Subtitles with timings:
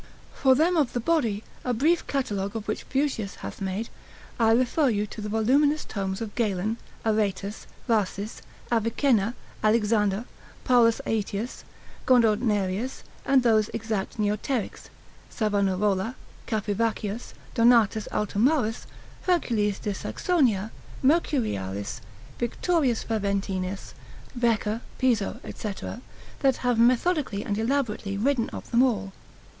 [0.33, 3.89] For them of the body, a brief catalogue of which Fuschius hath made, Institut.
[3.89, 4.07] lib.
[4.09, 4.25] 3, sect.
[4.35, 4.49] 1, cap.
[4.49, 4.57] 11.
[4.57, 8.41] I refer you to the voluminous tomes of Galen, Areteus, Rhasis,
[8.71, 10.25] Avicenna, Alexander,
[10.63, 11.63] Paulus Aetius,
[12.07, 14.85] Gordonerius: and those exact Neoterics,
[15.31, 16.15] Savanarola,
[16.47, 18.87] Capivaccius, Donatus Altomarus,
[19.27, 20.71] Hercules de Saxonia,
[21.03, 22.01] Mercurialis,
[22.39, 23.93] Victorius Faventinus,
[24.35, 25.73] Wecker, Piso, &c.,
[26.39, 29.13] that have methodically and elaborately written of them all.